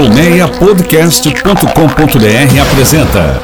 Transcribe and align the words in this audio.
Colmeiapodcast.com.br 0.00 2.60
apresenta 2.62 3.42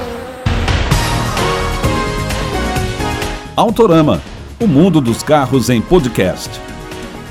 Autorama, 3.54 4.22
o 4.58 4.66
mundo 4.66 5.02
dos 5.02 5.22
carros 5.22 5.68
em 5.68 5.82
podcast. 5.82 6.48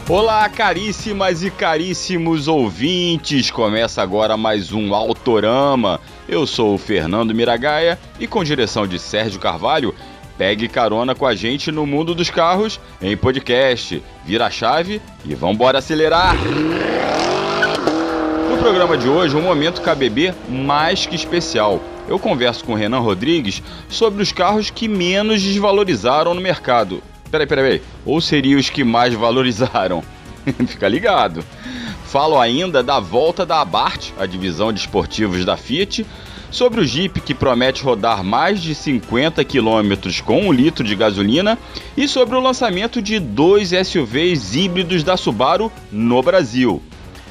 Olá, 0.08 0.48
caríssimas 0.48 1.42
e 1.42 1.50
caríssimos 1.50 2.48
ouvintes! 2.48 3.50
Começa 3.50 4.00
agora 4.00 4.38
mais 4.38 4.72
um 4.72 4.94
Autorama. 4.94 6.00
Eu 6.30 6.46
sou 6.46 6.76
o 6.76 6.78
Fernando 6.78 7.34
Miragaia 7.34 7.98
e 8.20 8.28
com 8.28 8.44
direção 8.44 8.86
de 8.86 9.00
Sérgio 9.00 9.40
Carvalho, 9.40 9.96
pegue 10.38 10.68
carona 10.68 11.16
com 11.16 11.26
a 11.26 11.34
gente 11.34 11.72
no 11.72 11.88
mundo 11.88 12.14
dos 12.14 12.30
carros 12.30 12.80
em 13.02 13.18
podcast. 13.18 14.04
Vira 14.24 14.46
a 14.46 14.52
chave 14.52 15.02
e 15.26 15.34
vambora 15.34 15.80
acelerar! 15.80 16.36
Programa 18.66 18.98
de 18.98 19.08
hoje, 19.08 19.36
um 19.36 19.44
momento 19.44 19.80
KBB 19.80 20.34
mais 20.50 21.06
que 21.06 21.16
especial. 21.16 21.80
Eu 22.08 22.18
converso 22.18 22.66
com 22.66 22.74
o 22.74 22.76
Renan 22.76 22.98
Rodrigues 22.98 23.62
sobre 23.88 24.24
os 24.24 24.32
carros 24.32 24.72
que 24.72 24.88
menos 24.88 25.40
desvalorizaram 25.44 26.34
no 26.34 26.42
mercado. 26.42 27.00
Peraí, 27.30 27.46
peraí, 27.46 27.64
peraí. 27.64 27.82
Ou 28.04 28.20
seriam 28.20 28.60
os 28.60 28.68
que 28.68 28.84
mais 28.84 29.14
valorizaram? 29.14 30.04
Fica 30.66 30.88
ligado. 30.88 31.46
Falo 32.06 32.40
ainda 32.40 32.82
da 32.82 33.00
volta 33.00 33.46
da 33.46 33.62
Abarth, 33.62 34.12
a 34.18 34.26
divisão 34.26 34.74
de 34.74 34.80
esportivos 34.80 35.46
da 35.46 35.56
Fiat, 35.56 36.04
sobre 36.50 36.82
o 36.82 36.86
Jeep 36.86 37.22
que 37.22 37.36
promete 37.36 37.84
rodar 37.84 38.24
mais 38.24 38.60
de 38.60 38.74
50 38.74 39.46
km 39.46 40.24
com 40.26 40.42
um 40.42 40.52
litro 40.52 40.84
de 40.84 40.96
gasolina 40.96 41.56
e 41.96 42.08
sobre 42.08 42.36
o 42.36 42.42
lançamento 42.42 43.00
de 43.00 43.20
dois 43.20 43.70
SUVs 43.70 44.56
híbridos 44.56 45.04
da 45.04 45.16
Subaru 45.16 45.72
no 45.92 46.24
Brasil. 46.24 46.82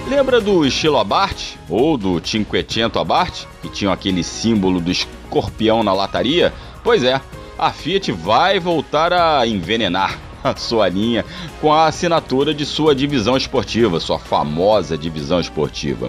Lembra 0.08 0.41
do 0.41 0.64
estilo 0.64 0.97
Abarth 0.97 1.56
ou 1.69 1.97
do 1.97 2.25
Cinquecento 2.25 3.00
Abarth, 3.00 3.47
que 3.60 3.69
tinham 3.69 3.92
aquele 3.92 4.22
símbolo 4.22 4.78
do 4.78 4.92
escorpião 4.92 5.83
na 5.83 5.92
lataria? 5.92 6.53
Pois 6.84 7.03
é, 7.03 7.20
a 7.58 7.72
Fiat 7.72 8.12
vai 8.12 8.60
voltar 8.60 9.12
a 9.12 9.44
envenenar 9.44 10.20
a 10.44 10.55
sua 10.55 10.88
linha 10.88 11.25
com 11.60 11.72
a 11.72 11.86
assinatura 11.86 12.55
de 12.55 12.64
sua 12.64 12.94
divisão 12.94 13.36
esportiva, 13.36 13.98
sua 13.98 14.20
famosa 14.20 14.97
divisão 14.97 15.41
esportiva. 15.41 16.08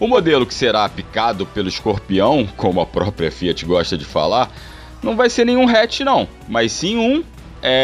O 0.00 0.08
modelo 0.08 0.46
que 0.46 0.54
será 0.54 0.88
picado 0.88 1.44
pelo 1.44 1.68
escorpião, 1.68 2.48
como 2.56 2.80
a 2.80 2.86
própria 2.86 3.30
Fiat 3.30 3.66
gosta 3.66 3.98
de 3.98 4.04
falar, 4.06 4.50
não 5.02 5.14
vai 5.14 5.28
ser 5.28 5.44
nenhum 5.44 5.68
hatch 5.68 6.00
não, 6.00 6.26
mas 6.48 6.72
sim 6.72 6.96
um 6.96 7.22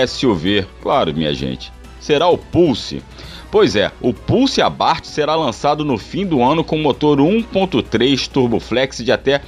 SUV, 0.09 0.67
claro, 0.81 1.15
minha 1.15 1.35
gente. 1.35 1.71
Será 2.01 2.27
o 2.27 2.39
Pulse. 2.39 3.03
Pois 3.51 3.77
é, 3.77 3.93
o 4.01 4.15
Pulse 4.15 4.63
Abarth 4.63 5.05
será 5.05 5.35
lançado 5.35 5.85
no 5.85 5.99
fim 5.99 6.25
do 6.25 6.43
ano 6.43 6.65
com 6.65 6.79
motor 6.79 7.19
1.3 7.19 8.29
turboflex 8.29 8.97
de 9.05 9.13
até 9.13 9.43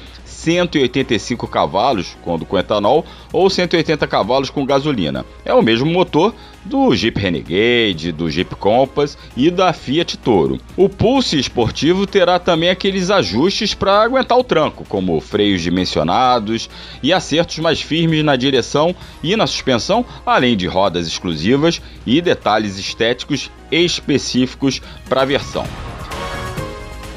185 0.49 1.47
cavalos, 1.47 2.17
quando 2.23 2.47
com 2.47 2.59
etanol, 2.59 3.05
ou 3.31 3.51
180 3.51 4.07
cavalos 4.07 4.49
com 4.49 4.65
gasolina. 4.65 5.27
É 5.45 5.53
o 5.53 5.61
mesmo 5.61 5.91
motor 5.91 6.35
do 6.65 6.95
Jeep 6.95 7.21
Renegade, 7.21 8.13
do 8.13 8.31
Jeep 8.31 8.55
Compass 8.57 9.19
e 9.37 9.51
da 9.51 9.75
Fiat 9.75 10.17
Toro. 10.17 10.59
O 10.75 10.89
Pulse 10.89 11.39
esportivo 11.39 12.07
terá 12.07 12.39
também 12.39 12.71
aqueles 12.71 13.11
ajustes 13.11 13.75
para 13.75 14.03
aguentar 14.03 14.39
o 14.39 14.45
tranco, 14.45 14.87
como 14.89 15.21
freios 15.21 15.61
dimensionados 15.61 16.71
e 17.03 17.13
acertos 17.13 17.59
mais 17.59 17.83
firmes 17.83 18.25
na 18.25 18.35
direção 18.35 18.95
e 19.23 19.37
na 19.37 19.47
suspensão, 19.47 20.05
além 20.25 20.57
de 20.57 20.67
rodas 20.67 21.07
exclusivas 21.07 21.81
e 22.07 22.23
detalhes 22.23 22.79
estéticos 22.79 23.51
específicos 23.71 24.81
para 25.09 25.23
a 25.23 25.27
versão. 25.27 25.67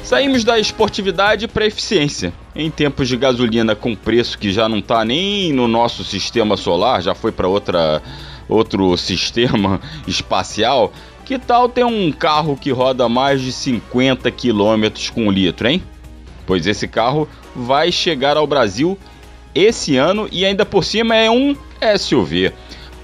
Saímos 0.02 0.42
da 0.42 0.58
esportividade 0.58 1.46
para 1.46 1.64
eficiência. 1.64 2.32
Em 2.54 2.70
tempos 2.70 3.08
de 3.08 3.16
gasolina 3.16 3.74
com 3.74 3.94
preço 3.94 4.36
que 4.36 4.52
já 4.52 4.68
não 4.68 4.78
está 4.78 5.04
nem 5.04 5.52
no 5.52 5.68
nosso 5.68 6.02
sistema 6.04 6.56
solar, 6.56 7.00
já 7.00 7.14
foi 7.14 7.30
para 7.30 7.46
outra 7.46 8.02
outro 8.48 8.96
sistema 8.98 9.80
espacial, 10.06 10.92
que 11.24 11.38
tal 11.38 11.68
ter 11.68 11.84
um 11.84 12.10
carro 12.10 12.56
que 12.56 12.70
roda 12.70 13.08
mais 13.08 13.40
de 13.40 13.52
50 13.52 14.30
km 14.32 15.10
com 15.14 15.30
litro, 15.30 15.68
hein? 15.68 15.82
Pois 16.44 16.66
esse 16.66 16.88
carro 16.88 17.28
vai 17.54 17.92
chegar 17.92 18.36
ao 18.36 18.46
Brasil 18.46 18.98
esse 19.54 19.96
ano 19.96 20.28
e 20.32 20.44
ainda 20.44 20.66
por 20.66 20.84
cima 20.84 21.14
é 21.14 21.30
um 21.30 21.56
SUV. 21.96 22.52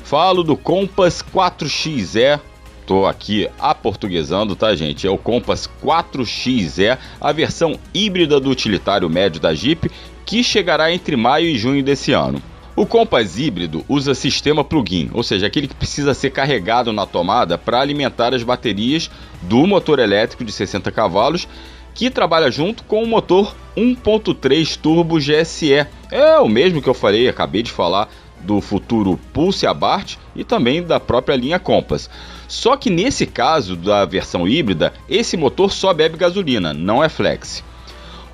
Falo 0.03 0.43
do 0.43 0.57
Compass 0.57 1.23
4XE 1.23 2.41
Tô 2.89 3.05
aqui 3.05 3.47
aportuguesando, 3.59 4.57
tá, 4.57 4.75
gente? 4.75 5.07
É 5.07 5.11
o 5.11 5.19
Compass 5.19 5.69
4XE, 5.85 6.97
a 7.21 7.33
versão 7.33 7.79
híbrida 7.93 8.41
do 8.41 8.49
utilitário 8.49 9.11
médio 9.11 9.39
da 9.39 9.55
Jeep, 9.55 9.91
que 10.25 10.43
chegará 10.43 10.91
entre 10.91 11.15
maio 11.15 11.47
e 11.47 11.59
junho 11.59 11.83
desse 11.83 12.13
ano. 12.13 12.43
O 12.75 12.87
Compass 12.87 13.39
híbrido 13.39 13.85
usa 13.91 14.15
sistema 14.15 14.65
plug-in, 14.65 15.11
ou 15.13 15.23
seja, 15.23 15.47
aquele 15.47 15.69
que 15.69 15.75
precisa 15.75 16.15
ser 16.15 16.31
carregado 16.31 16.91
na 16.91 17.05
tomada 17.05 17.59
para 17.59 17.79
alimentar 17.79 18.33
as 18.33 18.43
baterias 18.43 19.11
do 19.43 19.67
motor 19.67 19.99
elétrico 19.99 20.43
de 20.43 20.51
60 20.51 20.91
cavalos, 20.91 21.47
que 21.95 22.09
trabalha 22.09 22.51
junto 22.51 22.85
com 22.85 23.03
o 23.03 23.07
motor 23.07 23.55
1.3 23.77 24.79
turbo 24.81 25.19
GSE. 25.19 25.87
É 26.11 26.39
o 26.39 26.49
mesmo 26.49 26.81
que 26.81 26.89
eu 26.89 26.95
falei, 26.95 27.29
acabei 27.29 27.63
de 27.63 27.71
falar 27.71 28.09
do 28.41 28.63
futuro 28.63 29.19
Pulse 29.33 29.67
Abarth 29.67 30.17
e 30.35 30.43
também 30.43 30.83
da 30.83 30.99
própria 30.99 31.37
linha 31.37 31.59
Compass. 31.59 32.09
Só 32.49 32.77
que 32.77 32.89
nesse 32.89 33.27
caso 33.27 33.77
da 33.77 34.05
versão 34.07 34.49
híbrida, 34.49 34.95
esse 35.09 35.37
motor 35.37 35.71
só 35.71 35.93
bebe 35.93 36.17
gasolina, 36.17 36.73
não 36.73 37.05
é 37.05 37.09
flex. 37.09 37.63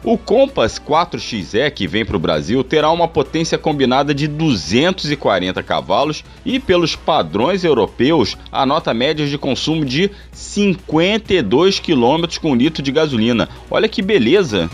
O 0.05 0.19
Compass 0.19 0.79
4XE 0.79 1.71
que 1.71 1.87
vem 1.87 2.05
para 2.05 2.17
o 2.17 2.21
Brasil 2.21 2.63
terá 2.63 2.91
uma 2.91 3.09
potência 3.09 3.57
combinada 3.57 4.15
de 4.15 4.29
240 4.29 5.63
cavalos 5.63 6.23
e, 6.45 6.61
pelos 6.61 6.95
padrões 6.95 7.65
europeus, 7.65 8.37
a 8.53 8.67
nota 8.67 8.93
média 8.93 9.27
de 9.27 9.39
consumo 9.39 9.83
de 9.83 10.11
52 10.31 11.81
km 11.81 12.39
com 12.41 12.55
litro 12.55 12.83
de 12.83 12.93
gasolina. 12.93 13.49
Olha 13.71 13.89
que 13.89 14.03
beleza! 14.03 14.71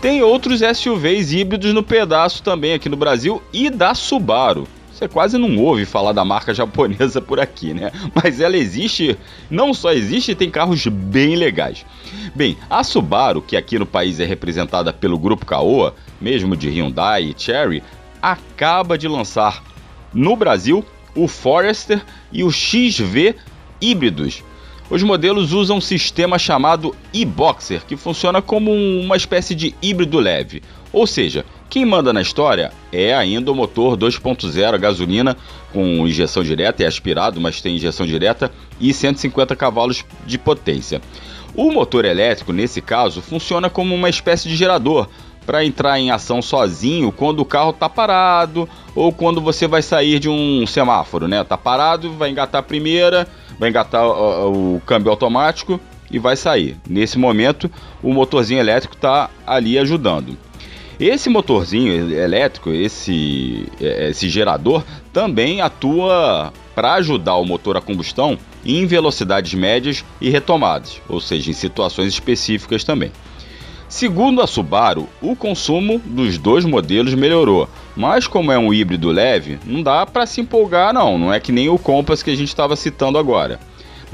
Tem 0.00 0.22
outros 0.22 0.60
SUVs 0.60 1.32
híbridos 1.32 1.74
no 1.74 1.82
pedaço 1.82 2.44
também 2.44 2.74
aqui 2.74 2.88
no 2.88 2.96
Brasil 2.96 3.42
e 3.52 3.70
da 3.70 3.92
Subaru. 3.92 4.68
Você 4.94 5.08
quase 5.08 5.36
não 5.36 5.58
ouve 5.58 5.84
falar 5.84 6.12
da 6.12 6.24
marca 6.24 6.54
japonesa 6.54 7.20
por 7.20 7.40
aqui, 7.40 7.74
né? 7.74 7.90
Mas 8.14 8.40
ela 8.40 8.56
existe, 8.56 9.18
não 9.50 9.74
só 9.74 9.92
existe, 9.92 10.36
tem 10.36 10.48
carros 10.48 10.86
bem 10.86 11.34
legais. 11.34 11.84
Bem, 12.32 12.56
a 12.70 12.84
Subaru, 12.84 13.42
que 13.42 13.56
aqui 13.56 13.76
no 13.76 13.86
país 13.86 14.20
é 14.20 14.24
representada 14.24 14.92
pelo 14.92 15.18
grupo 15.18 15.44
Caoa, 15.44 15.96
mesmo 16.20 16.56
de 16.56 16.68
Hyundai 16.68 17.24
e 17.24 17.34
Cherry, 17.36 17.82
acaba 18.22 18.96
de 18.96 19.08
lançar 19.08 19.64
no 20.12 20.36
Brasil 20.36 20.84
o 21.16 21.26
Forester 21.26 22.00
e 22.32 22.44
o 22.44 22.50
XV 22.50 23.34
híbridos 23.80 24.44
os 24.90 25.02
modelos 25.02 25.52
usam 25.52 25.78
um 25.78 25.80
sistema 25.80 26.38
chamado 26.38 26.94
e-Boxer, 27.12 27.82
que 27.86 27.96
funciona 27.96 28.42
como 28.42 28.70
uma 28.70 29.16
espécie 29.16 29.54
de 29.54 29.74
híbrido 29.80 30.20
leve. 30.20 30.62
Ou 30.92 31.06
seja, 31.06 31.44
quem 31.68 31.84
manda 31.84 32.12
na 32.12 32.22
história 32.22 32.72
é 32.92 33.14
ainda 33.14 33.50
o 33.50 33.54
motor 33.54 33.96
2.0 33.96 34.78
gasolina 34.78 35.36
com 35.72 36.06
injeção 36.06 36.42
direta, 36.42 36.82
é 36.82 36.86
aspirado, 36.86 37.40
mas 37.40 37.60
tem 37.60 37.76
injeção 37.76 38.06
direta 38.06 38.50
e 38.80 38.92
150 38.92 39.56
cavalos 39.56 40.04
de 40.24 40.38
potência. 40.38 41.00
O 41.54 41.70
motor 41.72 42.04
elétrico, 42.04 42.52
nesse 42.52 42.80
caso, 42.80 43.20
funciona 43.20 43.70
como 43.70 43.94
uma 43.94 44.08
espécie 44.08 44.48
de 44.48 44.56
gerador 44.56 45.08
para 45.46 45.64
entrar 45.64 45.98
em 45.98 46.10
ação 46.10 46.40
sozinho 46.40 47.12
quando 47.12 47.40
o 47.40 47.44
carro 47.44 47.70
está 47.70 47.88
parado 47.88 48.68
ou 48.94 49.12
quando 49.12 49.40
você 49.40 49.66
vai 49.66 49.82
sair 49.82 50.18
de 50.18 50.28
um 50.28 50.66
semáforo, 50.66 51.28
né? 51.28 51.44
Tá 51.44 51.56
parado, 51.56 52.12
vai 52.14 52.30
engatar 52.30 52.60
a 52.60 52.62
primeira, 52.62 53.28
vai 53.58 53.68
engatar 53.68 54.04
o, 54.06 54.76
o 54.76 54.80
câmbio 54.80 55.10
automático 55.10 55.78
e 56.10 56.18
vai 56.18 56.36
sair. 56.36 56.76
Nesse 56.88 57.18
momento, 57.18 57.70
o 58.02 58.12
motorzinho 58.12 58.60
elétrico 58.60 58.94
está 58.94 59.30
ali 59.46 59.78
ajudando. 59.78 60.36
Esse 60.98 61.28
motorzinho 61.28 62.12
elétrico, 62.12 62.70
esse, 62.70 63.66
é, 63.80 64.10
esse 64.10 64.28
gerador, 64.28 64.84
também 65.12 65.60
atua 65.60 66.52
para 66.74 66.94
ajudar 66.94 67.36
o 67.36 67.44
motor 67.44 67.76
a 67.76 67.80
combustão 67.80 68.38
em 68.64 68.86
velocidades 68.86 69.54
médias 69.54 70.04
e 70.20 70.30
retomadas, 70.30 71.00
ou 71.08 71.20
seja, 71.20 71.50
em 71.50 71.54
situações 71.54 72.08
específicas 72.08 72.84
também. 72.84 73.12
Segundo 73.88 74.40
a 74.40 74.46
Subaru, 74.46 75.08
o 75.20 75.36
consumo 75.36 76.00
dos 76.04 76.38
dois 76.38 76.64
modelos 76.64 77.14
melhorou, 77.14 77.68
mas 77.94 78.26
como 78.26 78.50
é 78.50 78.58
um 78.58 78.72
híbrido 78.72 79.10
leve, 79.10 79.58
não 79.64 79.82
dá 79.82 80.04
para 80.06 80.26
se 80.26 80.40
empolgar 80.40 80.92
não, 80.92 81.18
não 81.18 81.32
é 81.32 81.38
que 81.38 81.52
nem 81.52 81.68
o 81.68 81.78
Compass 81.78 82.22
que 82.22 82.30
a 82.30 82.36
gente 82.36 82.48
estava 82.48 82.74
citando 82.74 83.18
agora. 83.18 83.60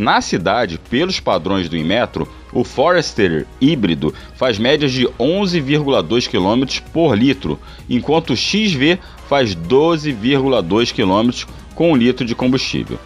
Na 0.00 0.22
cidade, 0.22 0.80
pelos 0.88 1.20
padrões 1.20 1.68
do 1.68 1.76
Inmetro, 1.76 2.26
o 2.54 2.64
Forester 2.64 3.46
híbrido 3.60 4.14
faz 4.34 4.58
médias 4.58 4.92
de 4.92 5.04
11,2 5.06 6.26
km 6.26 6.80
por 6.90 7.14
litro, 7.14 7.60
enquanto 7.86 8.30
o 8.30 8.36
XV 8.36 8.98
faz 9.28 9.54
12,2 9.54 10.94
km 10.94 11.46
com 11.74 11.92
um 11.92 11.96
litro 11.96 12.24
de 12.24 12.34
combustível. 12.34 12.98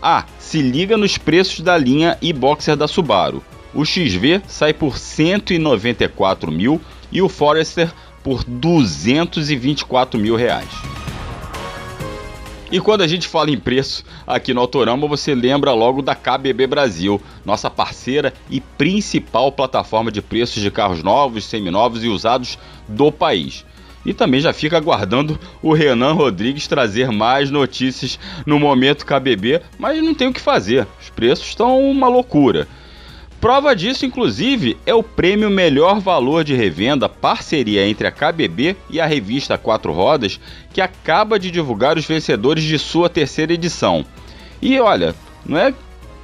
Ah, 0.00 0.24
se 0.38 0.62
liga 0.62 0.96
nos 0.96 1.18
preços 1.18 1.58
da 1.58 1.76
linha 1.76 2.16
e-Boxer 2.22 2.76
da 2.76 2.86
Subaru. 2.86 3.42
O 3.74 3.84
XV 3.84 4.40
sai 4.46 4.72
por 4.72 4.96
194 4.96 6.52
mil 6.52 6.80
e 7.10 7.20
o 7.20 7.28
Forester 7.28 7.92
por 8.22 8.44
224 8.44 10.20
mil 10.20 10.36
reais. 10.36 10.70
E 12.70 12.80
quando 12.80 13.00
a 13.00 13.06
gente 13.06 13.26
fala 13.26 13.50
em 13.50 13.58
preço 13.58 14.04
aqui 14.26 14.52
no 14.52 14.60
Autorama, 14.60 15.08
você 15.08 15.34
lembra 15.34 15.72
logo 15.72 16.02
da 16.02 16.14
KBB 16.14 16.66
Brasil, 16.66 17.18
nossa 17.42 17.70
parceira 17.70 18.34
e 18.50 18.60
principal 18.60 19.50
plataforma 19.50 20.12
de 20.12 20.20
preços 20.20 20.62
de 20.62 20.70
carros 20.70 21.02
novos, 21.02 21.46
seminovos 21.46 22.04
e 22.04 22.08
usados 22.08 22.58
do 22.86 23.10
país. 23.10 23.64
E 24.04 24.12
também 24.12 24.40
já 24.40 24.52
fica 24.52 24.76
aguardando 24.76 25.40
o 25.62 25.72
Renan 25.72 26.12
Rodrigues 26.12 26.66
trazer 26.66 27.10
mais 27.10 27.50
notícias 27.50 28.18
no 28.44 28.58
momento 28.58 29.06
KBB, 29.06 29.62
mas 29.78 30.02
não 30.02 30.14
tem 30.14 30.28
o 30.28 30.32
que 30.32 30.40
fazer, 30.40 30.86
os 31.00 31.08
preços 31.08 31.46
estão 31.46 31.80
uma 31.80 32.06
loucura. 32.06 32.68
Prova 33.40 33.74
disso, 33.74 34.04
inclusive, 34.04 34.76
é 34.84 34.92
o 34.92 35.02
prêmio 35.02 35.48
Melhor 35.48 36.00
Valor 36.00 36.42
de 36.42 36.54
Revenda, 36.56 37.08
parceria 37.08 37.86
entre 37.86 38.04
a 38.08 38.10
KBB 38.10 38.74
e 38.90 39.00
a 39.00 39.06
revista 39.06 39.56
Quatro 39.56 39.92
Rodas, 39.92 40.40
que 40.72 40.80
acaba 40.80 41.38
de 41.38 41.48
divulgar 41.48 41.96
os 41.96 42.04
vencedores 42.04 42.64
de 42.64 42.76
sua 42.80 43.08
terceira 43.08 43.52
edição. 43.52 44.04
E 44.60 44.80
olha, 44.80 45.14
não 45.46 45.56
é 45.56 45.72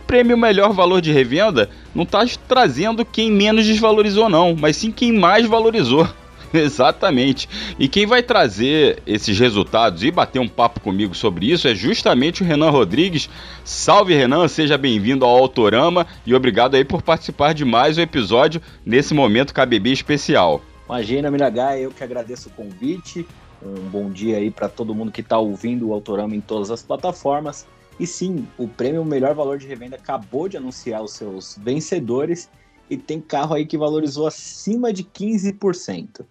prêmio 0.08 0.36
Melhor 0.36 0.72
Valor 0.72 1.00
de 1.00 1.12
Revenda, 1.12 1.70
não 1.94 2.02
está 2.02 2.26
trazendo 2.48 3.04
quem 3.04 3.30
menos 3.30 3.64
desvalorizou, 3.64 4.28
não, 4.28 4.56
mas 4.58 4.76
sim 4.76 4.90
quem 4.90 5.12
mais 5.12 5.46
valorizou. 5.46 6.08
Exatamente. 6.62 7.48
E 7.78 7.88
quem 7.88 8.06
vai 8.06 8.22
trazer 8.22 9.02
esses 9.04 9.36
resultados 9.38 10.04
e 10.04 10.10
bater 10.10 10.38
um 10.38 10.48
papo 10.48 10.80
comigo 10.80 11.14
sobre 11.14 11.50
isso 11.50 11.66
é 11.66 11.74
justamente 11.74 12.42
o 12.42 12.46
Renan 12.46 12.70
Rodrigues. 12.70 13.28
Salve 13.64 14.14
Renan, 14.14 14.46
seja 14.46 14.78
bem-vindo 14.78 15.24
ao 15.24 15.36
Autorama 15.36 16.06
e 16.24 16.32
obrigado 16.32 16.76
aí 16.76 16.84
por 16.84 17.02
participar 17.02 17.52
de 17.52 17.64
mais 17.64 17.98
um 17.98 18.02
episódio 18.02 18.62
nesse 18.86 19.12
momento 19.12 19.52
KBB 19.52 19.90
especial. 19.90 20.62
Imagina, 20.86 21.30
Miragai, 21.30 21.84
eu 21.84 21.90
que 21.90 22.04
agradeço 22.04 22.48
o 22.48 22.52
convite. 22.52 23.26
Um 23.60 23.88
bom 23.88 24.10
dia 24.10 24.36
aí 24.36 24.50
para 24.50 24.68
todo 24.68 24.94
mundo 24.94 25.10
que 25.10 25.22
está 25.22 25.38
ouvindo 25.38 25.88
o 25.88 25.92
Autorama 25.92 26.36
em 26.36 26.40
todas 26.40 26.70
as 26.70 26.82
plataformas. 26.82 27.66
E 27.98 28.06
sim, 28.06 28.46
o 28.58 28.68
prêmio 28.68 29.04
Melhor 29.04 29.34
Valor 29.34 29.58
de 29.58 29.66
Revenda 29.66 29.96
acabou 29.96 30.48
de 30.48 30.56
anunciar 30.56 31.02
os 31.02 31.12
seus 31.12 31.58
vencedores 31.60 32.48
e 32.90 32.96
tem 32.96 33.20
carro 33.20 33.54
aí 33.54 33.64
que 33.64 33.78
valorizou 33.78 34.26
acima 34.26 34.92
de 34.92 35.02
15%. 35.04 36.24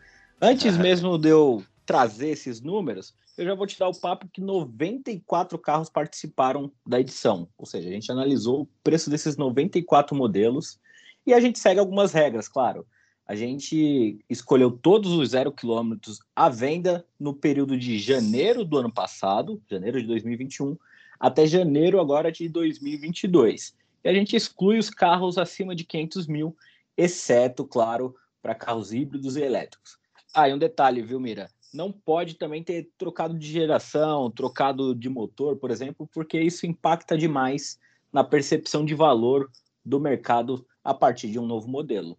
Antes 0.45 0.78
mesmo 0.78 1.18
de 1.18 1.30
eu 1.30 1.63
trazer 1.86 2.28
esses 2.28 2.60
números, 2.60 3.16
eu 3.38 3.45
já 3.45 3.56
vou 3.56 3.66
te 3.66 3.80
dar 3.80 3.88
o 3.88 3.98
papo 3.98 4.28
que 4.28 4.42
94 4.42 5.57
carros 5.57 5.90
participaram 5.90 6.69
da 6.86 7.00
edição. 7.00 7.48
Ou 7.57 7.66
seja, 7.66 7.88
a 7.88 7.92
gente 7.94 8.12
analisou 8.12 8.63
o 8.63 8.69
preço 8.84 9.10
desses 9.10 9.38
94 9.38 10.13
modelos 10.13 10.78
e 11.25 11.34
a 11.34 11.40
gente 11.40 11.60
segue 11.60 11.80
algumas 11.80 12.12
regras, 12.12 12.50
claro. 12.50 12.86
A 13.25 13.36
gente 13.36 14.19
escolheu 14.30 14.69
todos 14.69 15.13
os 15.13 15.30
zero 15.30 15.50
quilômetros 15.50 16.19
à 16.36 16.50
venda 16.50 17.06
no 17.18 17.34
período 17.34 17.78
de 17.78 17.98
janeiro 17.98 18.66
do 18.66 18.78
ano 18.78 18.92
passado, 18.92 19.63
janeiro 19.72 20.01
de 20.01 20.07
2021, 20.07 20.75
até 21.18 21.48
janeiro 21.48 22.01
agora 22.01 22.30
de 22.30 22.50
2022. 22.50 23.74
E 24.04 24.10
a 24.10 24.13
gente 24.13 24.36
exclui 24.36 24.78
os 24.78 24.89
carros 24.89 25.38
acima 25.38 25.74
de 25.74 25.86
500 25.86 26.28
mil, 26.28 26.54
exceto, 26.98 27.66
claro, 27.66 28.13
para 28.42 28.54
carros 28.54 28.92
híbridos 28.92 29.38
e 29.38 29.42
elétricos. 29.42 30.02
Ah, 30.33 30.50
e 30.50 30.53
um 30.53 30.57
detalhe, 30.57 31.01
viu, 31.01 31.19
Mira? 31.19 31.50
Não 31.74 31.91
pode 31.91 32.35
também 32.35 32.63
ter 32.63 32.89
trocado 32.97 33.38
de 33.38 33.47
geração, 33.47 34.31
trocado 34.31 34.95
de 34.95 35.09
motor, 35.09 35.57
por 35.57 35.71
exemplo, 35.71 36.07
porque 36.12 36.39
isso 36.39 36.65
impacta 36.65 37.18
demais 37.18 37.80
na 38.12 38.24
percepção 38.24 38.85
de 38.85 38.94
valor 38.94 39.50
do 39.83 40.00
mercado 40.00 40.65
a 40.83 40.94
partir 40.94 41.30
de 41.30 41.39
um 41.39 41.45
novo 41.45 41.68
modelo. 41.68 42.18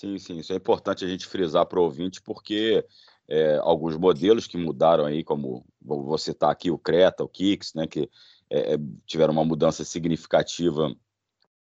Sim, 0.00 0.18
sim, 0.18 0.38
isso 0.38 0.52
é 0.52 0.56
importante 0.56 1.04
a 1.04 1.08
gente 1.08 1.26
frisar 1.26 1.66
para 1.66 1.80
o 1.80 1.82
ouvinte, 1.82 2.22
porque 2.22 2.84
é, 3.26 3.56
alguns 3.62 3.96
modelos 3.96 4.46
que 4.46 4.56
mudaram 4.56 5.04
aí, 5.04 5.24
como 5.24 5.66
vou 5.80 6.16
citar 6.18 6.50
aqui 6.50 6.70
o 6.70 6.78
Creta, 6.78 7.24
o 7.24 7.28
Kicks, 7.28 7.74
né, 7.74 7.86
que 7.86 8.08
é, 8.48 8.74
é, 8.74 8.78
tiveram 9.06 9.32
uma 9.32 9.44
mudança 9.44 9.84
significativa 9.84 10.94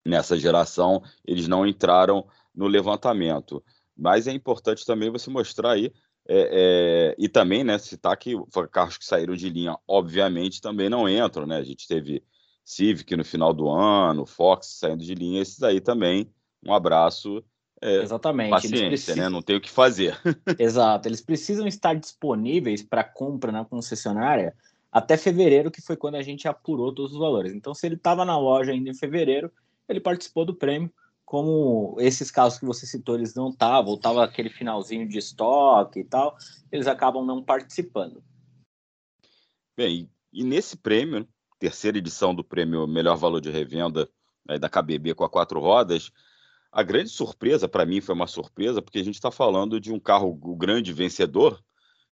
nessa 0.06 0.38
geração, 0.38 1.03
eles 1.25 1.47
não 1.47 1.67
entraram 1.67 2.25
no 2.56 2.67
levantamento. 2.67 3.63
Mas 4.01 4.25
é 4.25 4.31
importante 4.31 4.83
também 4.83 5.12
você 5.12 5.30
mostrar 5.30 5.74
aí, 5.74 5.94
é, 6.27 6.50
é, 6.51 7.15
e 7.19 7.30
também, 7.30 7.63
né, 7.63 7.77
citar 7.77 8.18
que 8.18 8.33
carros 8.71 8.98
que 8.98 9.06
saíram 9.06 9.36
de 9.36 9.48
linha, 9.48 9.77
obviamente, 9.88 10.59
também 10.59 10.89
não 10.89 11.07
entram, 11.07 11.45
né? 11.45 11.57
A 11.57 11.63
gente 11.63 11.88
teve 11.88 12.24
Civic 12.65 13.15
no 13.15 13.24
final 13.24 13.53
do 13.53 13.69
ano, 13.69 14.25
Fox 14.25 14.80
saindo 14.80 15.03
de 15.03 15.13
linha, 15.13 15.39
esses 15.39 15.62
aí 15.62 15.80
também. 15.80 16.31
Um 16.65 16.74
abraço. 16.74 17.44
É, 17.80 18.01
Exatamente. 18.01 18.50
Paciência, 18.50 18.88
precisam... 18.88 19.15
né? 19.18 19.30
Não 19.30 19.42
tem 19.42 19.56
o 19.56 19.62
que 19.62 19.69
fazer. 19.69 20.18
Exato. 20.57 21.07
Eles 21.07 21.21
precisam 21.21 21.68
estar 21.68 21.94
disponíveis 21.94 22.81
para 22.81 23.03
compra 23.03 23.51
na 23.51 23.63
concessionária 23.63 24.56
até 24.92 25.15
fevereiro, 25.15 25.69
que 25.69 25.81
foi 25.81 25.95
quando 25.95 26.15
a 26.15 26.24
gente 26.24 26.48
apurou 26.48 26.92
todos 26.92 27.13
os 27.13 27.19
valores. 27.19 27.53
Então, 27.53 27.74
se 27.75 27.86
ele 27.86 27.95
estava 27.95 28.25
na 28.25 28.38
loja 28.38 28.71
ainda 28.71 28.89
em 28.89 28.95
fevereiro, 28.95 29.51
ele 29.88 30.00
participou 30.00 30.44
do 30.44 30.56
prêmio 30.56 30.92
como 31.31 31.95
esses 31.98 32.30
casos 32.30 32.60
que 32.60 32.66
você 32.66 32.86
citou, 32.86 33.16
eles 33.16 33.33
não 33.33 33.51
estavam, 33.51 33.94
estava 33.94 34.22
aquele 34.22 34.50
finalzinho 34.50 35.08
de 35.08 35.17
estoque 35.17 36.01
e 36.01 36.03
tal, 36.03 36.36
eles 36.70 36.88
acabam 36.88 37.25
não 37.25 37.41
participando. 37.41 38.22
Bem, 39.77 40.12
e 40.34 40.44
nesse 40.44 40.75
prêmio, 40.75 41.25
terceira 41.58 41.98
edição 41.98 42.36
do 42.36 42.44
prêmio 42.44 42.86
Melhor 42.86 43.15
Valor 43.15 43.39
de 43.39 43.50
Revenda 43.50 44.10
né, 44.46 44.60
da 44.60 44.67
KBB 44.67 45.13
com 45.13 45.24
a 45.24 45.29
quatro 45.29 45.62
rodas, 45.62 46.12
a 46.70 46.84
grande 46.84 47.08
surpresa, 47.08 47.65
para 47.65 47.86
mim 47.86 48.01
foi 48.01 48.13
uma 48.13 48.27
surpresa, 48.27 48.82
porque 48.82 49.00
a 49.00 49.03
gente 49.05 49.15
está 49.15 49.32
falando 49.32 49.79
de 49.79 49.89
um 49.89 50.01
carro, 50.01 50.38
o 50.44 50.55
grande 50.58 50.91
vencedor, 50.91 51.63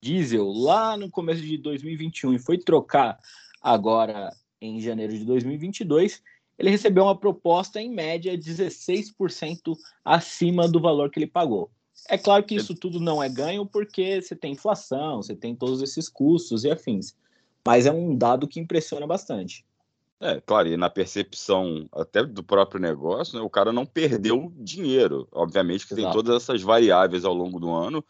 diesel 0.00 0.46
lá 0.46 0.96
no 0.96 1.10
começo 1.10 1.42
de 1.42 1.58
2021 1.58 2.34
e 2.34 2.38
foi 2.38 2.58
trocar 2.58 3.18
agora 3.60 4.32
em 4.60 4.80
janeiro 4.80 5.16
de 5.16 5.24
2022, 5.24 6.22
ele 6.58 6.70
recebeu 6.70 7.04
uma 7.04 7.18
proposta 7.18 7.80
em 7.80 7.90
média 7.90 8.38
16% 8.38 9.76
acima 10.04 10.68
do 10.68 10.80
valor 10.80 11.10
que 11.10 11.18
ele 11.18 11.26
pagou. 11.26 11.70
É 12.08 12.18
claro 12.18 12.44
que 12.44 12.54
isso 12.54 12.74
tudo 12.74 13.00
não 13.00 13.22
é 13.22 13.28
ganho 13.28 13.64
porque 13.64 14.20
você 14.20 14.36
tem 14.36 14.52
inflação, 14.52 15.22
você 15.22 15.34
tem 15.34 15.54
todos 15.54 15.82
esses 15.82 16.08
custos 16.08 16.64
e 16.64 16.70
afins. 16.70 17.16
Mas 17.66 17.86
é 17.86 17.92
um 17.92 18.14
dado 18.14 18.46
que 18.46 18.60
impressiona 18.60 19.06
bastante. 19.06 19.64
É, 20.20 20.40
claro, 20.40 20.68
e 20.68 20.76
na 20.76 20.88
percepção 20.88 21.88
até 21.92 22.24
do 22.24 22.42
próprio 22.42 22.80
negócio, 22.80 23.38
né, 23.38 23.44
o 23.44 23.50
cara 23.50 23.72
não 23.72 23.84
perdeu 23.84 24.52
dinheiro. 24.56 25.26
Obviamente 25.32 25.86
que 25.86 25.94
Exato. 25.94 26.06
tem 26.06 26.12
todas 26.12 26.42
essas 26.42 26.62
variáveis 26.62 27.24
ao 27.24 27.34
longo 27.34 27.58
do 27.58 27.70
ano, 27.70 28.04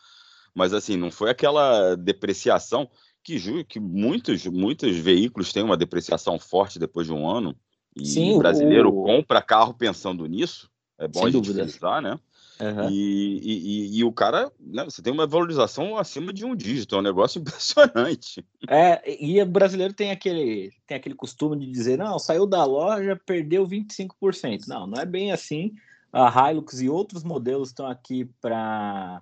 mas 0.55 0.73
assim, 0.73 0.97
não 0.97 1.11
foi 1.11 1.31
aquela 1.31 1.95
depreciação 1.95 2.89
que, 3.23 3.65
que 3.65 3.81
muitos, 3.81 4.47
muitos 4.47 4.97
veículos 4.97 5.53
têm 5.53 5.63
uma 5.63 5.77
depreciação 5.77 6.39
forte 6.39 6.79
depois 6.79 7.07
de 7.07 7.13
um 7.13 7.29
ano. 7.29 7.57
E 7.97 8.07
Sim, 8.07 8.35
o 8.35 8.39
brasileiro 8.39 8.91
o... 8.91 9.03
compra 9.05 9.41
carro 9.41 9.73
pensando 9.73 10.27
nisso. 10.27 10.71
É 10.99 11.09
bom 11.09 11.21
Sem 11.21 11.29
a 11.29 11.31
gente 11.31 11.47
dúvida. 11.49 12.01
né? 12.01 12.21
Uhum. 12.61 12.89
E, 12.89 13.41
e, 13.43 13.99
e, 13.99 14.05
o 14.05 14.13
cara, 14.13 14.51
né, 14.61 14.85
você 14.85 15.03
tem 15.03 15.13
uma 15.13 15.27
valorização 15.27 15.99
acima 15.99 16.33
de 16.33 16.45
um 16.45 16.55
dígito, 16.55 16.95
é 16.95 16.99
um 16.99 17.03
negócio 17.03 17.41
impressionante. 17.43 18.47
É, 18.69 19.03
e 19.23 19.43
o 19.43 19.47
brasileiro 19.47 19.93
tem 19.93 20.11
aquele, 20.11 20.73
tem 20.87 20.97
aquele 20.97 21.15
costume 21.15 21.59
de 21.59 21.71
dizer, 21.71 21.99
não, 21.99 22.19
saiu 22.19 22.47
da 22.47 22.65
loja, 22.65 23.21
perdeu 23.27 23.67
25%. 23.67 24.69
Não, 24.69 24.87
não 24.87 25.01
é 25.01 25.05
bem 25.05 25.33
assim. 25.33 25.75
A 26.13 26.51
Hilux 26.51 26.81
e 26.81 26.89
outros 26.89 27.25
modelos 27.25 27.69
estão 27.69 27.87
aqui 27.87 28.25
para 28.41 29.21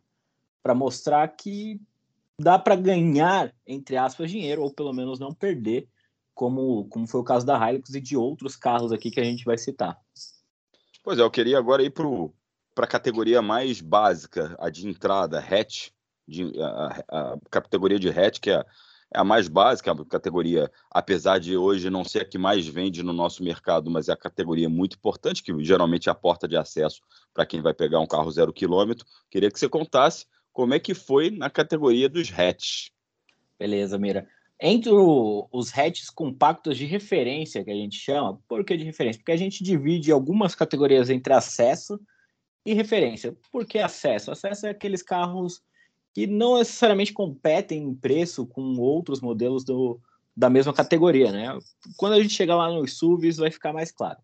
mostrar 0.75 1.27
que 1.29 1.81
dá 2.39 2.59
para 2.59 2.77
ganhar, 2.77 3.55
entre 3.67 3.97
aspas, 3.97 4.31
dinheiro, 4.31 4.63
ou 4.63 4.71
pelo 4.71 4.93
menos 4.93 5.19
não 5.19 5.33
perder, 5.33 5.89
como, 6.35 6.85
como 6.87 7.07
foi 7.07 7.21
o 7.21 7.25
caso 7.25 7.47
da 7.47 7.71
Hilux 7.71 7.95
e 7.95 8.01
de 8.01 8.15
outros 8.15 8.57
carros 8.57 8.93
aqui 8.93 9.11
que 9.11 9.21
a 9.21 9.25
gente 9.25 9.45
vai 9.45 9.57
citar. 9.57 9.99
Pois 11.03 11.19
é, 11.19 11.23
eu 11.23 11.31
queria 11.31 11.59
agora 11.59 11.83
ir 11.83 11.91
para 11.91 12.07
para 12.75 12.85
a 12.85 12.89
categoria 12.89 13.43
mais 13.43 13.81
básica, 13.81 14.57
a 14.59 14.71
de 14.71 14.89
entrada, 14.89 15.39
hatch, 15.39 15.91
de, 16.27 16.53
a, 16.61 17.05
a, 17.09 17.39
categoria 17.51 17.99
de 17.99 18.09
hatch, 18.09 18.41
que 18.41 18.51
é, 18.51 18.55
é, 18.55 18.65
a 19.15 19.25
mais 19.25 19.49
básica, 19.49 19.93
a 19.93 20.05
categoria, 20.07 20.71
apesar 20.91 21.39
de 21.39 21.57
hoje 21.57 21.91
não 21.91 22.05
ser 22.05 22.21
a 22.21 22.25
que 22.25 22.39
mais 22.39 22.67
vende 22.67 23.03
no 23.03 23.13
nosso 23.13 23.43
mercado, 23.43 23.91
mas 23.91 24.09
é 24.09 24.13
a 24.13 24.17
categoria 24.17 24.69
muito 24.69 24.97
importante, 24.97 25.43
que 25.43 25.53
geralmente 25.65 26.09
é 26.09 26.13
a 26.13 26.15
porta 26.15 26.49
de 26.49 26.57
acesso 26.57 27.01
para 27.35 27.47
quem 27.47 27.61
vai 27.61 27.75
pegar 27.75 28.01
um 28.01 28.07
carro 28.07 28.31
zero 28.31 28.53
quilômetro. 28.53 29.07
Queria 29.31 29.51
que 29.51 29.59
você 29.59 29.69
contasse 29.69 30.27
como 30.53 30.75
é 30.75 30.79
que 30.79 30.95
foi 30.95 31.31
na 31.31 31.51
categoria 31.51 32.09
dos 32.09 32.33
hatch. 32.33 32.91
Beleza, 33.59 33.99
Mira. 33.99 34.27
Entre 34.65 34.93
o, 34.93 35.49
os 35.51 35.77
hatches 35.77 36.09
compactos 36.09 36.79
de 36.79 36.85
referência, 36.85 37.65
que 37.65 37.71
a 37.71 37.75
gente 37.75 37.99
chama, 37.99 38.39
por 38.47 38.65
que 38.65 38.77
de 38.77 38.85
referência? 38.85 39.19
Porque 39.19 39.33
a 39.33 39.37
gente 39.37 39.65
divide 39.65 40.13
algumas 40.13 40.55
categorias 40.55 41.11
entre 41.11 41.33
acesso 41.33 41.99
e 42.65 42.75
referência. 42.75 43.37
Por 43.51 43.67
que 43.67 43.79
acesso? 43.79 44.31
Acesso 44.31 44.67
é 44.67 44.71
aqueles 44.71 45.03
carros 45.03 45.61
que 46.15 46.27
não 46.27 46.59
necessariamente 46.59 47.13
competem 47.13 47.83
em 47.83 47.95
preço 47.95 48.47
com 48.47 48.63
outros 48.79 49.21
modelos 49.21 49.65
do, 49.65 50.01
da 50.37 50.51
mesma 50.51 50.73
categoria, 50.73 51.33
né? 51.33 51.59
Quando 51.97 52.13
a 52.15 52.23
gente 52.23 52.35
chegar 52.35 52.57
lá 52.57 52.71
nos 52.71 52.99
SUVs 52.99 53.39
vai 53.39 53.51
ficar 53.51 53.73
mais 53.73 53.91
claro. 53.91 54.19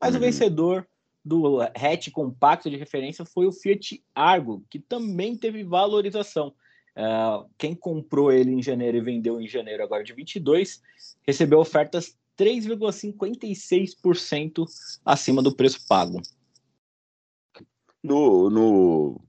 Mas 0.00 0.14
uhum. 0.14 0.20
o 0.20 0.20
vencedor 0.20 0.88
do 1.24 1.60
hatch 1.60 2.10
compacto 2.10 2.68
de 2.68 2.76
referência 2.76 3.24
foi 3.24 3.46
o 3.46 3.52
Fiat 3.52 4.02
Argo, 4.14 4.62
que 4.68 4.78
também 4.78 5.34
teve 5.36 5.64
valorização. 5.64 6.54
Uh, 6.96 7.48
quem 7.58 7.74
comprou 7.74 8.30
ele 8.30 8.52
em 8.52 8.62
janeiro 8.62 8.98
e 8.98 9.00
vendeu 9.00 9.40
em 9.40 9.48
janeiro 9.48 9.82
agora 9.82 10.04
de 10.04 10.12
22 10.12 10.80
recebeu 11.26 11.58
ofertas 11.58 12.16
3,56% 12.38 14.64
acima 15.04 15.42
do 15.42 15.52
preço 15.52 15.84
pago 15.88 16.22
no, 18.04 18.50
no, 18.50 19.20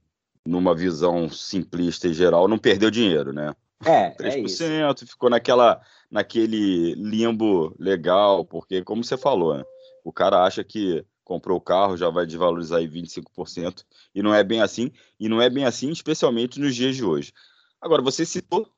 numa 0.46 0.74
visão 0.74 1.30
simplista 1.30 2.06
e 2.06 2.14
geral, 2.14 2.46
não 2.46 2.58
perdeu 2.58 2.90
dinheiro, 2.90 3.32
né? 3.32 3.54
É, 3.84 4.10
3%, 4.10 5.02
é 5.02 5.06
ficou 5.06 5.30
naquela, 5.30 5.80
naquele 6.10 6.94
limbo 6.94 7.74
legal, 7.78 8.44
porque, 8.44 8.82
como 8.82 9.02
você 9.02 9.16
falou, 9.16 9.56
né? 9.56 9.64
o 10.04 10.12
cara 10.12 10.44
acha 10.44 10.62
que 10.62 11.04
comprou 11.24 11.58
o 11.58 11.60
carro 11.60 11.96
já 11.96 12.08
vai 12.08 12.24
desvalorizar 12.24 12.78
aí 12.78 12.88
25%, 12.88 13.82
e 14.14 14.22
não 14.22 14.32
é 14.32 14.44
bem 14.44 14.60
assim, 14.60 14.92
e 15.18 15.28
não 15.28 15.42
é 15.42 15.50
bem 15.50 15.64
assim, 15.64 15.90
especialmente 15.90 16.60
nos 16.60 16.76
dias 16.76 16.94
de 16.94 17.04
hoje. 17.04 17.32
Agora, 17.80 18.00
você 18.00 18.24
citou 18.24 18.68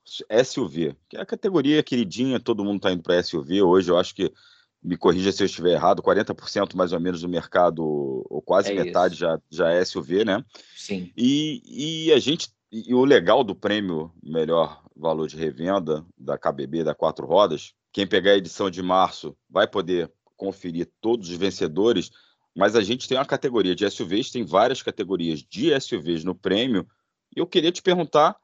SUV, 0.43 0.95
que 1.07 1.17
é 1.17 1.21
a 1.21 1.25
categoria 1.25 1.83
queridinha, 1.83 2.39
todo 2.39 2.63
mundo 2.63 2.77
está 2.77 2.91
indo 2.91 3.03
para 3.03 3.21
SUV 3.21 3.61
hoje, 3.61 3.91
eu 3.91 3.97
acho 3.99 4.15
que 4.15 4.33
me 4.81 4.97
corrija 4.97 5.31
se 5.31 5.43
eu 5.43 5.45
estiver 5.45 5.73
errado, 5.73 6.01
40% 6.01 6.75
mais 6.75 6.93
ou 6.93 6.99
menos 6.99 7.21
do 7.21 7.29
mercado, 7.29 7.83
ou 7.83 8.41
quase 8.41 8.71
é 8.71 8.75
metade 8.75 9.15
já, 9.15 9.39
já 9.49 9.71
é 9.71 9.83
SUV, 9.83 10.23
né? 10.23 10.43
Sim. 10.75 11.11
E, 11.15 12.07
e 12.07 12.13
a 12.13 12.19
gente, 12.19 12.49
e 12.71 12.93
o 12.93 13.03
legal 13.03 13.43
do 13.43 13.55
prêmio 13.55 14.11
Melhor 14.23 14.81
Valor 14.95 15.27
de 15.27 15.35
Revenda 15.35 16.05
da 16.17 16.37
KBB, 16.37 16.83
da 16.83 16.95
Quatro 16.95 17.25
Rodas, 17.25 17.73
quem 17.91 18.07
pegar 18.07 18.31
a 18.31 18.37
edição 18.37 18.69
de 18.69 18.81
março 18.81 19.35
vai 19.49 19.67
poder 19.67 20.11
conferir 20.37 20.89
todos 21.01 21.29
os 21.29 21.35
vencedores, 21.35 22.09
mas 22.55 22.75
a 22.75 22.81
gente 22.81 23.07
tem 23.07 23.17
uma 23.17 23.25
categoria 23.25 23.75
de 23.75 23.89
SUVs, 23.89 24.31
tem 24.31 24.45
várias 24.45 24.81
categorias 24.81 25.43
de 25.43 25.77
SUVs 25.79 26.23
no 26.23 26.33
prêmio, 26.33 26.87
e 27.35 27.39
eu 27.39 27.47
queria 27.47 27.71
te 27.71 27.81
perguntar 27.81 28.35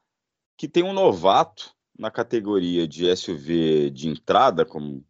que 0.56 0.68
tem 0.68 0.82
um 0.82 0.92
novato 0.92 1.70
na 1.98 2.10
categoria 2.10 2.86
de 2.86 3.14
SUV 3.16 3.90
de 3.90 4.08
entrada, 4.08 4.64
como 4.64 5.04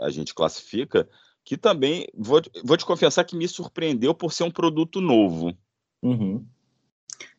a, 0.00 0.10
gente 0.10 0.34
classifica, 0.34 1.08
que 1.44 1.56
também, 1.56 2.06
vou, 2.14 2.40
vou 2.64 2.76
te 2.76 2.84
confessar 2.84 3.24
que 3.24 3.36
me 3.36 3.48
surpreendeu 3.48 4.14
por 4.14 4.32
ser 4.32 4.44
um 4.44 4.50
produto 4.50 5.00
novo. 5.00 5.56
Uhum. 6.02 6.44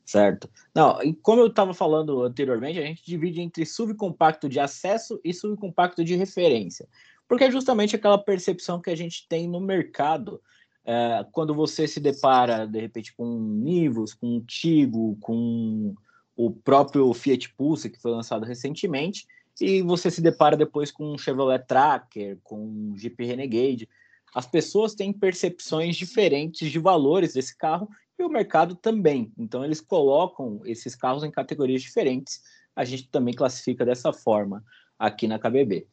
Certo. 0.05 0.49
Não, 0.75 1.01
e 1.01 1.13
como 1.13 1.41
eu 1.41 1.47
estava 1.47 1.73
falando 1.73 2.23
anteriormente, 2.23 2.79
a 2.79 2.85
gente 2.85 3.05
divide 3.05 3.41
entre 3.41 3.65
subcompacto 3.65 4.49
de 4.49 4.59
acesso 4.59 5.19
e 5.23 5.33
subcompacto 5.33 6.03
de 6.03 6.15
referência. 6.15 6.87
Porque 7.27 7.45
é 7.45 7.51
justamente 7.51 7.95
aquela 7.95 8.17
percepção 8.17 8.81
que 8.81 8.89
a 8.89 8.95
gente 8.95 9.27
tem 9.27 9.47
no 9.47 9.61
mercado 9.61 10.41
é, 10.85 11.25
quando 11.31 11.53
você 11.53 11.87
se 11.87 11.99
depara, 11.99 12.67
de 12.67 12.79
repente, 12.79 13.15
com 13.15 13.25
um 13.25 13.39
Nivus, 13.39 14.13
com 14.13 14.35
um 14.35 14.41
Tigo, 14.41 15.17
com 15.21 15.95
o 16.35 16.51
próprio 16.51 17.13
Fiat 17.13 17.53
Pulse, 17.53 17.89
que 17.89 18.01
foi 18.01 18.11
lançado 18.11 18.45
recentemente, 18.45 19.25
e 19.59 19.81
você 19.81 20.09
se 20.09 20.21
depara 20.21 20.57
depois 20.57 20.91
com 20.91 21.13
um 21.13 21.17
Chevrolet 21.17 21.63
Tracker, 21.67 22.37
com 22.43 22.65
um 22.65 22.97
Jeep 22.97 23.23
Renegade. 23.23 23.87
As 24.33 24.47
pessoas 24.47 24.95
têm 24.95 25.13
percepções 25.13 25.95
diferentes 25.95 26.71
de 26.71 26.79
valores 26.79 27.33
desse 27.33 27.55
carro 27.55 27.87
e 28.17 28.23
o 28.23 28.29
mercado 28.29 28.75
também. 28.75 29.31
Então 29.37 29.63
eles 29.63 29.79
colocam 29.79 30.61
esses 30.65 30.95
carros 30.95 31.23
em 31.23 31.31
categorias 31.31 31.81
diferentes. 31.81 32.41
A 32.75 32.83
gente 32.83 33.07
também 33.09 33.33
classifica 33.33 33.85
dessa 33.85 34.11
forma 34.11 34.63
aqui 34.97 35.27
na 35.27 35.37
KBB. 35.37 35.85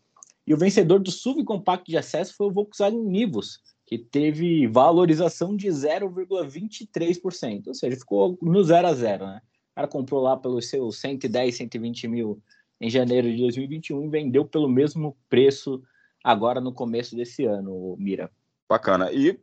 E 0.46 0.54
o 0.54 0.56
vencedor 0.56 0.98
do 1.00 1.10
subcompacto 1.10 1.90
de 1.90 1.98
acesso 1.98 2.34
foi 2.34 2.46
o 2.46 2.52
Volkswagen 2.52 3.04
Nivus, 3.04 3.60
que 3.86 3.98
teve 3.98 4.66
valorização 4.66 5.54
de 5.54 5.68
0,23%, 5.68 7.66
ou 7.66 7.74
seja, 7.74 7.96
ficou 7.96 8.38
no 8.40 8.64
zero 8.64 8.88
a 8.88 8.94
zero, 8.94 9.26
né? 9.26 9.42
O 9.72 9.74
cara 9.74 9.88
comprou 9.88 10.22
lá 10.22 10.36
pelos 10.36 10.68
seus 10.68 10.98
110, 10.98 11.56
120 11.56 12.08
mil 12.08 12.42
em 12.80 12.88
janeiro 12.88 13.30
de 13.30 13.37
2021 13.38 14.04
e 14.04 14.08
vendeu 14.08 14.44
pelo 14.44 14.68
mesmo 14.68 15.16
preço 15.28 15.82
agora 16.25 16.60
no 16.60 16.72
começo 16.72 17.14
desse 17.14 17.44
ano, 17.44 17.96
Mira. 17.99 18.30
Bacana. 18.68 19.12
E 19.12 19.38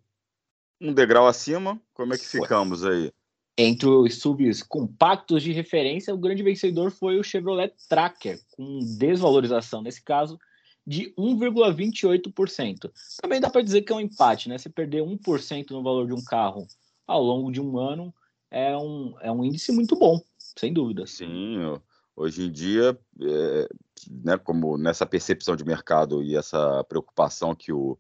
um 0.82 0.94
degrau 0.94 1.27
acima, 1.27 1.79
como 1.94 2.13
é 2.13 2.17
que 2.17 2.25
ficamos 2.25 2.84
aí? 2.84 3.12
Entre 3.58 3.88
os 3.88 4.20
subs 4.20 4.62
compactos 4.62 5.41
de 5.41 5.51
referência, 5.51 6.13
o 6.13 6.17
grande 6.17 6.44
vencedor 6.44 6.91
foi 6.91 7.20
o 7.20 7.24
Chevrolet 7.24 7.74
Tracker, 7.89 8.39
com 8.51 8.79
desvalorização, 8.98 9.82
nesse 9.82 10.03
caso, 10.03 10.39
de 10.86 11.12
1,28%. 11.17 12.91
Também 13.20 13.41
dá 13.41 13.50
para 13.50 13.63
dizer 13.63 13.82
que 13.82 13.91
é 13.91 13.96
um 13.96 14.00
empate, 14.00 14.48
né? 14.48 14.58
Se 14.58 14.70
perder 14.70 15.01
1% 15.01 15.72
no 15.72 15.84
valor 15.84 16.06
de 16.06 16.13
um 16.13 16.24
carro 16.24 16.67
ao 17.08 17.22
longo 17.22 17.51
de 17.51 17.60
um 17.60 17.79
ano, 17.79 18.13
é 18.51 18.77
um, 18.77 19.15
é 19.22 19.32
um 19.32 19.44
índice 19.44 19.72
muito 19.72 19.96
bom, 19.96 20.22
sem 20.38 20.72
dúvida. 20.72 21.08
Sim, 21.08 21.79
Hoje 22.19 22.47
em 22.47 22.51
dia, 22.51 23.00
é, 23.21 23.69
né, 24.09 24.38
como 24.39 24.75
nessa 24.75 25.05
percepção 25.05 25.55
de 25.55 25.63
mercado 25.63 26.24
e 26.24 26.36
essa 26.36 26.83
preocupação 26.86 27.53
que 27.53 27.71
o, 27.71 27.95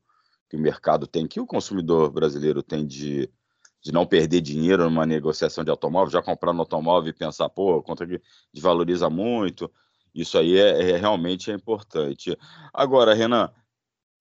que 0.49 0.57
o 0.57 0.59
mercado 0.59 1.05
tem, 1.05 1.27
que 1.27 1.39
o 1.39 1.45
consumidor 1.45 2.09
brasileiro 2.09 2.63
tem 2.63 2.83
de, 2.83 3.29
de 3.79 3.91
não 3.91 4.07
perder 4.07 4.41
dinheiro 4.41 4.85
numa 4.85 5.05
negociação 5.05 5.63
de 5.63 5.69
automóvel, 5.69 6.11
já 6.11 6.19
comprar 6.19 6.51
no 6.51 6.61
automóvel 6.61 7.11
e 7.11 7.13
pensar, 7.13 7.47
pô, 7.47 7.79
contra 7.83 8.07
que 8.07 8.19
desvaloriza 8.51 9.07
muito, 9.07 9.71
isso 10.15 10.35
aí 10.35 10.57
é, 10.57 10.89
é 10.89 10.97
realmente 10.97 11.51
é 11.51 11.53
importante. 11.53 12.35
Agora, 12.73 13.13
Renan, 13.13 13.51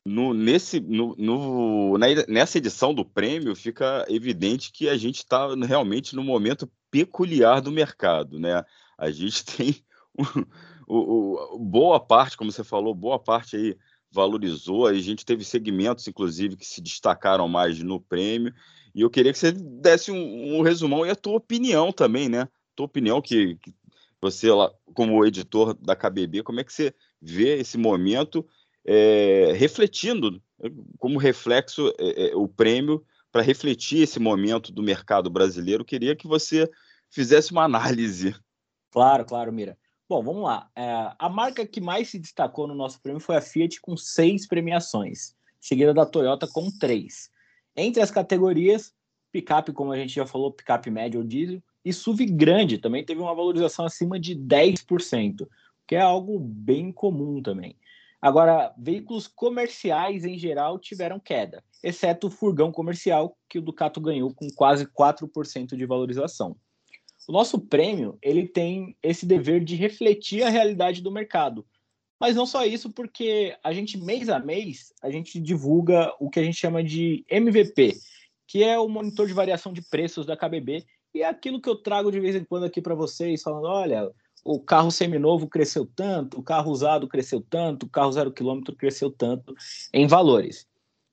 no, 0.05 0.35
nesse, 0.35 0.79
no, 0.79 1.17
no, 1.17 1.97
nessa 2.29 2.59
edição 2.59 2.93
do 2.93 3.03
prêmio 3.03 3.57
fica 3.57 4.05
evidente 4.11 4.71
que 4.71 4.91
a 4.91 4.97
gente 4.99 5.17
está 5.21 5.55
realmente 5.55 6.15
no 6.15 6.23
momento 6.23 6.71
peculiar 6.91 7.63
do 7.63 7.73
mercado, 7.73 8.39
né? 8.39 8.63
A 8.99 9.11
gente 9.11 9.45
tem 9.57 9.86
o, 10.87 11.55
o, 11.55 11.59
boa 11.59 12.01
parte, 12.01 12.37
como 12.37 12.51
você 12.51 12.65
falou, 12.65 12.95
boa 12.95 13.19
parte 13.19 13.57
aí 13.57 13.77
valorizou. 14.11 14.87
A 14.87 14.95
gente 14.95 15.25
teve 15.25 15.45
segmentos, 15.45 16.07
inclusive, 16.09 16.57
que 16.57 16.67
se 16.67 16.81
destacaram 16.81 17.49
mais 17.49 17.83
no 17.83 18.01
prêmio. 18.01 18.55
E 18.95 19.01
eu 19.03 19.11
queria 19.11 19.33
que 19.33 19.39
você 19.39 19.53
desse 19.53 20.11
um, 20.11 20.59
um 20.59 20.63
resumão 20.63 21.05
e 21.05 21.11
a 21.11 21.17
tua 21.17 21.37
opinião 21.37 21.93
também, 21.93 22.29
né? 22.29 22.49
Tua 22.75 22.87
opinião 22.87 23.21
que, 23.21 23.57
que 23.57 23.75
você 24.21 24.51
lá, 24.51 24.73
como 24.95 25.25
editor 25.25 25.75
da 25.75 25.95
KBB, 25.95 26.43
como 26.43 26.61
é 26.61 26.65
que 26.65 26.73
você 26.73 26.95
vê 27.21 27.59
esse 27.59 27.77
momento? 27.77 28.47
é, 28.87 29.53
refletindo 29.55 30.41
como 30.99 31.19
reflexo 31.19 31.93
é, 31.99 32.29
é, 32.29 32.37
o 32.37 32.47
prêmio 32.47 33.05
para 33.33 33.43
refletir 33.43 34.03
esse 34.03 34.19
momento 34.19 34.73
do 34.73 34.83
mercado 34.83 35.29
brasileiro. 35.29 35.85
Queria 35.85 36.15
que 36.15 36.27
você 36.27 36.71
fizesse 37.11 37.53
uma 37.53 37.65
análise. 37.65 38.35
Claro, 38.91 39.25
claro, 39.25 39.53
Mira. 39.53 39.77
Bom, 40.09 40.23
vamos 40.23 40.45
lá. 40.45 40.71
É, 40.77 41.13
a 41.19 41.29
marca 41.29 41.67
que 41.67 41.81
mais 41.81 42.09
se 42.09 42.19
destacou 42.19 42.69
no 42.69 42.75
nosso 42.75 43.01
prêmio 43.03 43.21
foi 43.21 43.37
a 43.37 43.41
Fiat, 43.41 43.81
com 43.81 43.97
seis 43.97 44.47
premiações, 44.47 45.35
seguida 45.61 45.93
da 45.93 46.07
Toyota 46.07 46.47
com 46.47 46.71
três. 46.71 47.29
Entre 47.77 48.01
as 48.01 48.11
categorias, 48.11 48.95
picape, 49.33 49.73
como 49.73 49.91
a 49.91 49.97
gente 49.97 50.15
já 50.15 50.25
falou, 50.25 50.53
picape 50.53 50.91
médio 50.91 51.21
ou 51.21 51.27
diesel, 51.27 51.61
e 51.85 51.93
SUV 51.93 52.27
grande 52.27 52.79
também 52.79 53.05
teve 53.05 53.21
uma 53.21 53.35
valorização 53.35 53.85
acima 53.85 54.19
de 54.19 54.37
10%, 54.37 55.47
que 55.87 55.97
é 55.97 56.01
algo 56.01 56.39
bem 56.39 56.93
comum 56.93 57.43
também. 57.43 57.77
Agora, 58.21 58.73
veículos 58.79 59.27
comerciais 59.27 60.25
em 60.25 60.39
geral 60.39 60.79
tiveram 60.79 61.21
queda, 61.21 61.63
exceto 61.83 62.29
o 62.29 62.31
furgão 62.31 62.73
comercial, 62.73 63.37
que 63.49 63.59
o 63.59 63.63
Ducato 63.63 64.01
ganhou 64.01 64.33
com 64.33 64.49
quase 64.55 64.87
4% 64.87 65.77
de 65.77 65.85
valorização. 65.85 66.57
O 67.29 67.33
nosso 67.33 67.59
prêmio, 67.59 68.17
ele 68.23 68.47
tem 68.47 68.97
esse 69.03 69.27
dever 69.27 69.65
de 69.65 69.75
refletir 69.75 70.43
a 70.43 70.49
realidade 70.49 71.03
do 71.03 71.11
mercado. 71.11 71.67
Mas 72.21 72.37
não 72.37 72.47
só 72.47 72.65
isso, 72.65 72.91
porque 72.91 73.57
a 73.63 73.73
gente 73.73 73.99
mês 73.99 74.29
a 74.29 74.39
mês, 74.39 74.93
a 75.03 75.11
gente 75.11 75.41
divulga 75.41 76.15
o 76.19 76.31
que 76.31 76.41
a 76.41 76.43
gente 76.43 76.57
chama 76.57 76.83
de 76.83 77.25
MVP, 77.29 77.95
que 78.47 78.63
é 78.63 78.79
o 78.79 78.89
monitor 78.89 79.27
de 79.27 79.35
variação 79.35 79.73
de 79.73 79.83
preços 79.83 80.25
da 80.25 80.37
KBB, 80.37 80.85
e 81.13 81.23
é 81.23 81.27
aquilo 81.27 81.61
que 81.61 81.69
eu 81.69 81.77
trago 81.77 82.11
de 82.11 82.21
vez 82.21 82.37
em 82.37 82.45
quando 82.45 82.65
aqui 82.65 82.81
para 82.81 82.95
vocês, 82.95 83.43
falando, 83.43 83.67
olha, 83.67 84.11
o 84.45 84.61
carro 84.61 84.91
seminovo 84.91 85.49
cresceu 85.49 85.85
tanto, 85.85 86.39
o 86.39 86.43
carro 86.43 86.71
usado 86.71 87.09
cresceu 87.09 87.41
tanto, 87.41 87.87
o 87.87 87.89
carro 87.89 88.13
zero 88.13 88.33
quilômetro 88.33 88.77
cresceu 88.77 89.11
tanto 89.11 89.55
em 89.93 90.07
valores. 90.07 90.67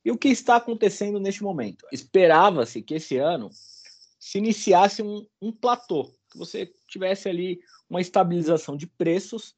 E 0.05 0.11
o 0.11 0.17
que 0.17 0.27
está 0.27 0.57
acontecendo 0.57 1.19
neste 1.19 1.41
momento? 1.41 1.85
Esperava-se 1.91 2.81
que 2.81 2.95
esse 2.95 3.17
ano 3.17 3.49
se 4.23 4.37
iniciasse 4.37 5.03
um, 5.03 5.27
um 5.41 5.51
platô, 5.51 6.05
que 6.31 6.37
você 6.37 6.71
tivesse 6.87 7.27
ali 7.27 7.59
uma 7.89 7.99
estabilização 7.99 8.77
de 8.77 8.87
preços 8.87 9.53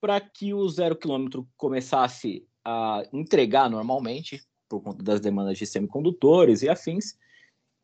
para 0.00 0.20
que 0.20 0.54
o 0.54 0.68
zero 0.68 0.94
quilômetro 0.94 1.48
começasse 1.56 2.46
a 2.64 3.02
entregar 3.12 3.68
normalmente, 3.68 4.40
por 4.68 4.80
conta 4.80 5.02
das 5.02 5.20
demandas 5.20 5.58
de 5.58 5.66
semicondutores 5.66 6.62
e 6.62 6.68
afins, 6.68 7.18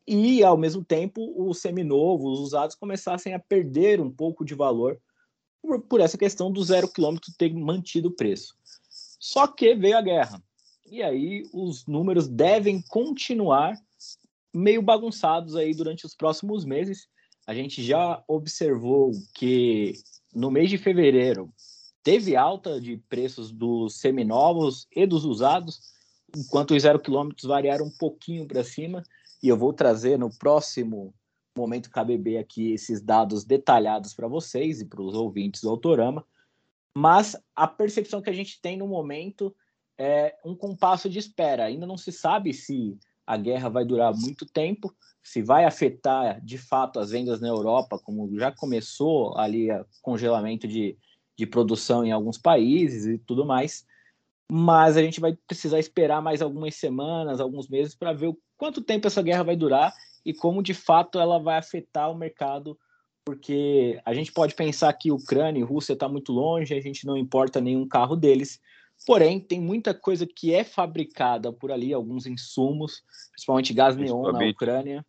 e 0.07 0.41
ao 0.41 0.55
mesmo 0.55 0.85
tempo 0.85 1.33
os 1.35 1.59
seminovos, 1.59 2.39
os 2.39 2.45
usados 2.47 2.77
começassem 2.77 3.33
a 3.33 3.39
perder 3.39 3.99
um 3.99 4.09
pouco 4.09 4.45
de 4.45 4.55
valor 4.55 4.97
por, 5.61 5.81
por 5.81 5.99
essa 5.99 6.17
questão 6.17 6.49
do 6.49 6.63
zero 6.63 6.87
quilômetro 6.87 7.33
ter 7.37 7.53
mantido 7.53 8.07
o 8.07 8.15
preço. 8.15 8.55
Só 9.19 9.47
que 9.47 9.75
veio 9.75 9.97
a 9.97 10.01
guerra. 10.01 10.41
E 10.89 11.03
aí 11.03 11.43
os 11.51 11.85
números 11.85 12.29
devem 12.29 12.81
continuar 12.83 13.77
meio 14.53 14.81
bagunçados 14.81 15.55
aí 15.55 15.73
durante 15.73 16.05
os 16.05 16.15
próximos 16.15 16.65
meses. 16.65 17.07
A 17.47 17.53
gente 17.53 17.83
já 17.83 18.23
observou 18.27 19.11
que 19.33 19.93
no 20.33 20.51
mês 20.51 20.69
de 20.69 20.77
fevereiro 20.77 21.53
teve 22.03 22.35
alta 22.35 22.79
de 22.79 22.97
preços 23.09 23.51
dos 23.51 23.95
seminovos 23.95 24.87
e 24.95 25.05
dos 25.05 25.25
usados, 25.25 25.79
enquanto 26.35 26.75
os 26.75 26.83
zero 26.83 26.99
quilômetros 26.99 27.45
variaram 27.45 27.85
um 27.85 27.97
pouquinho 27.97 28.47
para 28.47 28.63
cima. 28.63 29.03
E 29.41 29.47
eu 29.47 29.57
vou 29.57 29.73
trazer 29.73 30.17
no 30.17 30.29
próximo 30.37 31.13
momento 31.57 31.89
KBB 31.89 32.37
aqui 32.37 32.71
esses 32.71 33.01
dados 33.01 33.43
detalhados 33.43 34.13
para 34.13 34.27
vocês 34.27 34.81
e 34.81 34.85
para 34.85 35.01
os 35.01 35.13
ouvintes 35.13 35.61
do 35.61 35.69
Autorama, 35.69 36.25
mas 36.95 37.35
a 37.55 37.67
percepção 37.67 38.21
que 38.21 38.29
a 38.29 38.33
gente 38.33 38.61
tem 38.61 38.77
no 38.77 38.87
momento 38.87 39.55
é 39.97 40.35
um 40.45 40.55
compasso 40.55 41.09
de 41.09 41.19
espera. 41.19 41.65
Ainda 41.65 41.85
não 41.85 41.97
se 41.97 42.11
sabe 42.11 42.53
se 42.53 42.97
a 43.25 43.37
guerra 43.37 43.69
vai 43.69 43.85
durar 43.85 44.13
muito 44.13 44.45
tempo, 44.45 44.93
se 45.23 45.41
vai 45.41 45.65
afetar 45.65 46.43
de 46.43 46.57
fato 46.57 46.99
as 46.99 47.11
vendas 47.11 47.39
na 47.39 47.47
Europa, 47.47 47.99
como 47.99 48.29
já 48.37 48.51
começou 48.51 49.37
ali 49.37 49.71
o 49.71 49.85
congelamento 50.01 50.67
de, 50.67 50.97
de 51.37 51.45
produção 51.45 52.03
em 52.03 52.11
alguns 52.11 52.37
países 52.37 53.05
e 53.05 53.17
tudo 53.19 53.45
mais. 53.45 53.85
Mas 54.51 54.97
a 54.97 55.01
gente 55.01 55.19
vai 55.19 55.37
precisar 55.47 55.79
esperar 55.79 56.21
mais 56.21 56.41
algumas 56.41 56.75
semanas, 56.75 57.39
alguns 57.39 57.69
meses, 57.69 57.95
para 57.95 58.11
ver 58.11 58.27
o 58.27 58.37
quanto 58.57 58.81
tempo 58.81 59.07
essa 59.07 59.21
guerra 59.21 59.43
vai 59.43 59.55
durar 59.55 59.93
e 60.25 60.33
como 60.33 60.61
de 60.61 60.73
fato 60.73 61.19
ela 61.19 61.39
vai 61.39 61.57
afetar 61.57 62.11
o 62.11 62.17
mercado, 62.17 62.77
porque 63.25 63.99
a 64.03 64.13
gente 64.13 64.31
pode 64.31 64.55
pensar 64.55 64.91
que 64.93 65.11
Ucrânia 65.11 65.59
e 65.59 65.63
Rússia 65.63 65.93
está 65.93 66.09
muito 66.09 66.31
longe, 66.31 66.73
a 66.73 66.81
gente 66.81 67.05
não 67.05 67.15
importa 67.15 67.61
nenhum 67.61 67.87
carro 67.87 68.15
deles, 68.15 68.59
porém 69.05 69.39
tem 69.39 69.59
muita 69.59 69.93
coisa 69.93 70.25
que 70.27 70.53
é 70.53 70.63
fabricada 70.63 71.51
por 71.51 71.71
ali, 71.71 71.93
alguns 71.93 72.25
insumos, 72.25 73.03
principalmente 73.31 73.73
gás 73.73 73.95
neon 73.95 74.31
na 74.31 74.45
Ucrânia. 74.49 75.05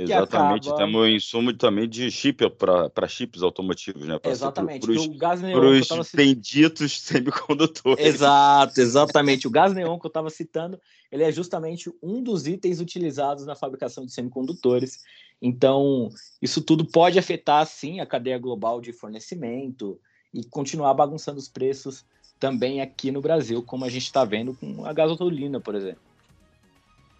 Exatamente, 0.00 0.68
acaba... 0.68 0.86
temos 0.86 1.08
insumo 1.08 1.52
também 1.52 1.88
de 1.88 2.08
chip 2.08 2.48
para 2.50 3.08
chips 3.08 3.42
automotivos, 3.42 4.06
né? 4.06 4.16
Pra 4.16 4.30
exatamente, 4.30 4.86
para 4.86 5.00
o 5.00 5.18
gás 5.18 5.42
neon 5.42 5.58
pros 5.58 5.88
tava... 5.88 6.04
benditos 6.14 6.92
semicondutores. 7.02 8.06
Exato, 8.06 8.80
exatamente. 8.80 9.48
O 9.48 9.50
gás 9.50 9.74
neon 9.74 9.98
que 9.98 10.06
eu 10.06 10.08
estava 10.10 10.30
citando, 10.30 10.80
ele 11.10 11.24
é 11.24 11.32
justamente 11.32 11.92
um 12.00 12.22
dos 12.22 12.46
itens 12.46 12.78
utilizados 12.78 13.44
na 13.44 13.56
fabricação 13.56 14.06
de 14.06 14.12
semicondutores. 14.12 15.00
Então, 15.42 16.10
isso 16.40 16.62
tudo 16.62 16.84
pode 16.84 17.18
afetar, 17.18 17.66
sim, 17.66 17.98
a 17.98 18.06
cadeia 18.06 18.38
global 18.38 18.80
de 18.80 18.92
fornecimento 18.92 20.00
e 20.32 20.44
continuar 20.44 20.94
bagunçando 20.94 21.38
os 21.40 21.48
preços 21.48 22.04
também 22.38 22.80
aqui 22.80 23.10
no 23.10 23.20
Brasil, 23.20 23.62
como 23.62 23.84
a 23.84 23.88
gente 23.88 24.04
está 24.04 24.24
vendo 24.24 24.54
com 24.54 24.84
a 24.84 24.92
gasolina, 24.92 25.60
por 25.60 25.74
exemplo. 25.74 26.00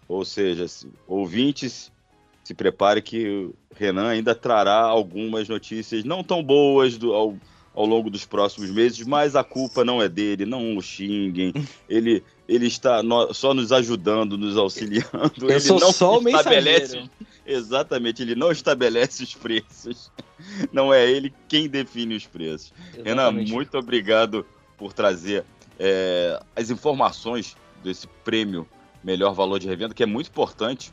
Ou 0.07 0.25
seja, 0.25 0.65
ouvintes 1.07 1.91
se 2.43 2.53
prepare 2.53 3.01
que 3.01 3.27
o 3.27 3.55
Renan 3.75 4.07
ainda 4.07 4.33
trará 4.33 4.79
algumas 4.79 5.47
notícias 5.47 6.03
não 6.03 6.23
tão 6.23 6.41
boas 6.41 6.97
do, 6.97 7.13
ao, 7.13 7.37
ao 7.75 7.85
longo 7.85 8.09
dos 8.09 8.25
próximos 8.25 8.71
meses, 8.71 9.05
mas 9.05 9.35
a 9.35 9.43
culpa 9.43 9.85
não 9.85 10.01
é 10.01 10.09
dele, 10.09 10.47
não 10.47 10.75
o 10.75 10.81
xinguem. 10.81 11.53
Ele, 11.87 12.23
ele 12.47 12.65
está 12.65 13.03
no, 13.03 13.31
só 13.33 13.53
nos 13.53 13.71
ajudando, 13.71 14.37
nos 14.37 14.57
auxiliando. 14.57 15.31
Eu 15.41 15.49
ele 15.49 15.59
sou 15.59 15.79
não 15.79 15.91
só 15.91 16.19
o 16.19 16.27
estabelece, 16.27 17.09
Exatamente, 17.45 18.21
ele 18.21 18.35
não 18.35 18.51
estabelece 18.51 19.23
os 19.23 19.35
preços. 19.35 20.11
Não 20.71 20.93
é 20.93 21.09
ele 21.09 21.33
quem 21.47 21.67
define 21.67 22.15
os 22.15 22.25
preços. 22.25 22.73
Exatamente. 22.93 23.07
Renan, 23.07 23.31
muito 23.31 23.77
obrigado 23.77 24.45
por 24.79 24.93
trazer 24.93 25.45
é, 25.77 26.41
as 26.55 26.69
informações 26.71 27.55
desse 27.83 28.07
prêmio 28.23 28.67
Melhor 29.03 29.33
Valor 29.33 29.59
de 29.59 29.67
Revenda, 29.67 29.93
que 29.93 30.03
é 30.03 30.05
muito 30.05 30.29
importante 30.29 30.91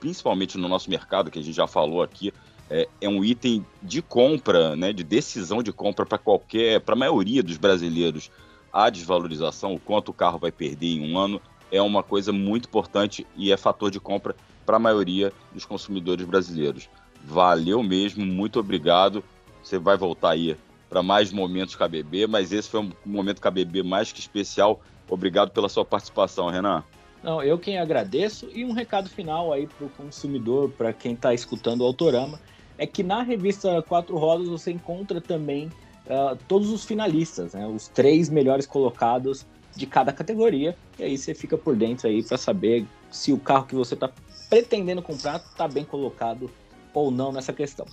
principalmente 0.00 0.58
no 0.58 0.68
nosso 0.68 0.90
mercado, 0.90 1.30
que 1.30 1.38
a 1.38 1.42
gente 1.42 1.54
já 1.54 1.66
falou 1.66 2.02
aqui, 2.02 2.32
é, 2.70 2.88
é 3.00 3.08
um 3.08 3.24
item 3.24 3.64
de 3.82 4.02
compra, 4.02 4.76
né, 4.76 4.92
de 4.92 5.02
decisão 5.02 5.62
de 5.62 5.72
compra 5.72 6.04
para 6.04 6.18
qualquer, 6.18 6.80
para 6.80 6.94
a 6.94 6.98
maioria 6.98 7.42
dos 7.42 7.56
brasileiros. 7.56 8.30
A 8.72 8.90
desvalorização, 8.90 9.74
o 9.74 9.80
quanto 9.80 10.10
o 10.10 10.14
carro 10.14 10.38
vai 10.38 10.52
perder 10.52 10.88
em 10.88 11.12
um 11.12 11.18
ano, 11.18 11.40
é 11.72 11.80
uma 11.80 12.02
coisa 12.02 12.32
muito 12.32 12.68
importante 12.68 13.26
e 13.36 13.52
é 13.52 13.56
fator 13.56 13.90
de 13.90 13.98
compra 13.98 14.36
para 14.66 14.76
a 14.76 14.80
maioria 14.80 15.32
dos 15.52 15.64
consumidores 15.64 16.26
brasileiros. 16.26 16.88
Valeu 17.24 17.82
mesmo, 17.82 18.24
muito 18.24 18.60
obrigado. 18.60 19.24
Você 19.62 19.78
vai 19.78 19.96
voltar 19.96 20.30
aí 20.30 20.56
para 20.88 21.02
mais 21.02 21.32
momentos 21.32 21.76
KBB, 21.76 22.26
mas 22.26 22.52
esse 22.52 22.68
foi 22.68 22.80
um 22.80 22.92
momento 23.04 23.40
KBB 23.40 23.82
mais 23.82 24.12
que 24.12 24.20
especial. 24.20 24.80
Obrigado 25.08 25.50
pela 25.50 25.68
sua 25.68 25.84
participação, 25.84 26.48
Renan. 26.48 26.82
Não, 27.22 27.42
eu 27.42 27.58
quem 27.58 27.78
agradeço 27.78 28.48
e 28.54 28.64
um 28.64 28.72
recado 28.72 29.08
final 29.08 29.52
aí 29.52 29.66
para 29.66 29.86
o 29.86 29.90
consumidor, 29.90 30.70
para 30.70 30.92
quem 30.92 31.14
está 31.14 31.34
escutando 31.34 31.80
o 31.80 31.84
Autorama, 31.84 32.40
é 32.76 32.86
que 32.86 33.02
na 33.02 33.22
revista 33.22 33.82
Quatro 33.82 34.16
Rodas 34.16 34.48
você 34.48 34.70
encontra 34.70 35.20
também 35.20 35.66
uh, 36.06 36.38
todos 36.46 36.70
os 36.70 36.84
finalistas, 36.84 37.54
né, 37.54 37.66
os 37.66 37.88
três 37.88 38.28
melhores 38.28 38.66
colocados 38.66 39.44
de 39.74 39.86
cada 39.86 40.12
categoria, 40.12 40.76
e 40.98 41.04
aí 41.04 41.18
você 41.18 41.34
fica 41.34 41.58
por 41.58 41.76
dentro 41.76 42.08
aí 42.08 42.22
para 42.22 42.38
saber 42.38 42.86
se 43.10 43.32
o 43.32 43.38
carro 43.38 43.66
que 43.66 43.74
você 43.74 43.94
está 43.94 44.10
pretendendo 44.48 45.02
comprar 45.02 45.36
está 45.36 45.68
bem 45.68 45.84
colocado 45.84 46.50
ou 46.94 47.10
não 47.10 47.32
nessa 47.32 47.52
questão. 47.52 47.86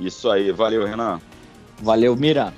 Isso 0.00 0.30
aí, 0.30 0.50
valeu 0.50 0.86
Renan. 0.86 1.20
Valeu, 1.82 2.16
Mira. 2.16 2.52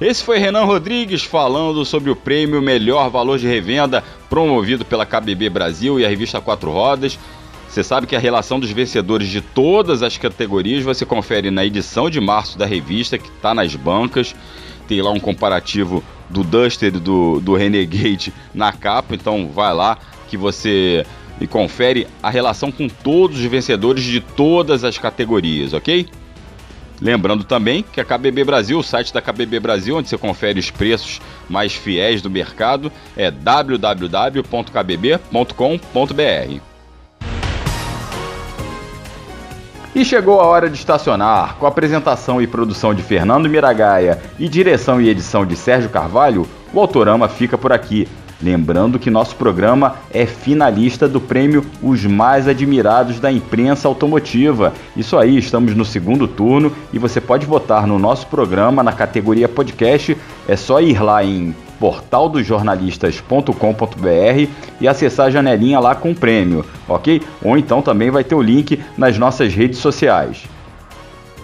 Esse 0.00 0.22
foi 0.22 0.38
Renan 0.38 0.64
Rodrigues 0.64 1.22
falando 1.22 1.84
sobre 1.84 2.10
o 2.10 2.16
prêmio 2.16 2.62
Melhor 2.62 3.10
Valor 3.10 3.38
de 3.38 3.48
Revenda 3.48 4.04
promovido 4.30 4.84
pela 4.84 5.04
KBB 5.04 5.50
Brasil 5.50 5.98
e 5.98 6.04
a 6.04 6.08
revista 6.08 6.40
Quatro 6.40 6.70
Rodas. 6.70 7.18
Você 7.68 7.82
sabe 7.82 8.06
que 8.06 8.16
a 8.16 8.18
relação 8.18 8.58
dos 8.58 8.70
vencedores 8.70 9.28
de 9.28 9.40
todas 9.40 10.02
as 10.02 10.16
categorias 10.16 10.84
você 10.84 11.04
confere 11.04 11.50
na 11.50 11.64
edição 11.64 12.08
de 12.08 12.20
março 12.20 12.56
da 12.56 12.64
revista, 12.64 13.18
que 13.18 13.28
está 13.28 13.52
nas 13.54 13.74
bancas. 13.74 14.34
Tem 14.86 15.02
lá 15.02 15.10
um 15.10 15.20
comparativo 15.20 16.02
do 16.30 16.42
Duster 16.42 16.88
e 16.88 16.98
do, 16.98 17.40
do 17.40 17.54
Renegade 17.54 18.32
na 18.54 18.72
capa, 18.72 19.14
então 19.14 19.48
vai 19.48 19.74
lá 19.74 19.98
que 20.28 20.36
você 20.36 21.04
e 21.40 21.46
confere 21.46 22.06
a 22.22 22.30
relação 22.30 22.70
com 22.70 22.88
todos 22.88 23.38
os 23.38 23.44
vencedores 23.44 24.02
de 24.02 24.20
todas 24.20 24.84
as 24.84 24.98
categorias, 24.98 25.72
ok? 25.72 26.08
Lembrando 27.00 27.44
também 27.44 27.82
que 27.82 28.00
a 28.00 28.04
KBB 28.04 28.44
Brasil, 28.44 28.78
o 28.78 28.82
site 28.82 29.12
da 29.12 29.22
KBB 29.22 29.60
Brasil, 29.60 29.96
onde 29.96 30.08
você 30.08 30.18
confere 30.18 30.58
os 30.58 30.70
preços 30.70 31.20
mais 31.48 31.74
fiéis 31.74 32.20
do 32.20 32.28
mercado, 32.28 32.90
é 33.16 33.30
www.kbb.com.br. 33.30 34.48
E 39.94 40.04
chegou 40.04 40.40
a 40.40 40.44
hora 40.44 40.68
de 40.68 40.76
estacionar. 40.76 41.56
Com 41.56 41.66
apresentação 41.66 42.40
e 42.40 42.46
produção 42.46 42.94
de 42.94 43.02
Fernando 43.02 43.48
Miragaia 43.48 44.20
e 44.38 44.48
direção 44.48 45.00
e 45.00 45.08
edição 45.08 45.46
de 45.46 45.56
Sérgio 45.56 45.90
Carvalho, 45.90 46.46
o 46.72 46.80
Autorama 46.80 47.28
fica 47.28 47.56
por 47.56 47.72
aqui. 47.72 48.06
Lembrando 48.40 49.00
que 49.00 49.10
nosso 49.10 49.34
programa 49.34 49.96
é 50.10 50.24
finalista 50.24 51.08
do 51.08 51.20
prêmio 51.20 51.64
Os 51.82 52.04
Mais 52.04 52.46
Admirados 52.46 53.18
da 53.18 53.32
Imprensa 53.32 53.88
Automotiva. 53.88 54.72
Isso 54.96 55.18
aí, 55.18 55.36
estamos 55.36 55.74
no 55.74 55.84
segundo 55.84 56.28
turno 56.28 56.72
e 56.92 56.98
você 56.98 57.20
pode 57.20 57.44
votar 57.44 57.84
no 57.86 57.98
nosso 57.98 58.28
programa 58.28 58.82
na 58.82 58.92
categoria 58.92 59.48
podcast. 59.48 60.16
É 60.46 60.54
só 60.54 60.80
ir 60.80 61.02
lá 61.02 61.24
em 61.24 61.54
portaldosjornalistas.com.br 61.80 64.50
e 64.80 64.88
acessar 64.88 65.26
a 65.26 65.30
janelinha 65.30 65.80
lá 65.80 65.96
com 65.96 66.12
o 66.12 66.14
prêmio, 66.14 66.64
ok? 66.88 67.20
Ou 67.42 67.58
então 67.58 67.82
também 67.82 68.10
vai 68.10 68.22
ter 68.22 68.36
o 68.36 68.42
link 68.42 68.80
nas 68.96 69.18
nossas 69.18 69.52
redes 69.52 69.78
sociais. 69.78 70.44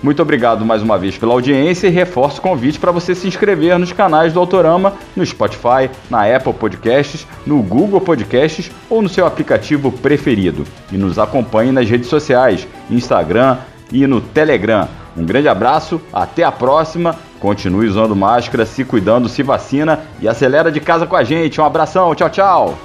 Muito 0.05 0.21
obrigado 0.21 0.67
mais 0.67 0.83
uma 0.83 0.99
vez 0.99 1.17
pela 1.17 1.33
audiência 1.33 1.87
e 1.87 1.90
reforço 1.90 2.38
o 2.38 2.43
convite 2.43 2.79
para 2.79 2.93
você 2.93 3.14
se 3.14 3.27
inscrever 3.27 3.79
nos 3.79 3.90
canais 3.90 4.35
do 4.35 4.38
Autorama 4.38 4.93
no 5.17 5.25
Spotify, 5.25 5.88
na 6.11 6.25
Apple 6.25 6.53
Podcasts, 6.53 7.27
no 7.47 7.62
Google 7.62 8.03
Podcasts 8.03 8.71
ou 8.90 9.01
no 9.01 9.09
seu 9.09 9.27
aplicativo 9.27 9.90
preferido. 9.90 10.64
E 10.93 10.99
nos 10.99 11.19
acompanhe 11.19 11.73
nas 11.73 11.88
redes 11.88 12.11
sociais, 12.11 12.69
Instagram 12.90 13.57
e 13.90 14.07
no 14.07 14.21
Telegram. 14.21 14.87
Um 15.17 15.25
grande 15.25 15.49
abraço, 15.49 15.99
até 16.12 16.45
a 16.45 16.53
próxima. 16.53 17.17
Continue 17.40 17.88
usando 17.88 18.14
máscara, 18.14 18.67
se 18.67 18.85
cuidando, 18.85 19.27
se 19.27 19.43
vacina 19.43 20.01
e 20.21 20.29
acelera 20.29 20.71
de 20.71 20.81
casa 20.81 21.07
com 21.07 21.17
a 21.17 21.25
gente. 21.25 21.62
Um 21.62 21.64
abração, 21.64 22.14
tchau, 22.14 22.29
tchau. 22.29 22.79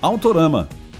Autorama 0.00 0.66